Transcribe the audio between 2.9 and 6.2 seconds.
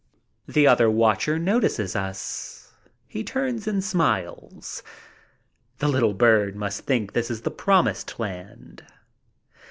He turns and smiles. "The little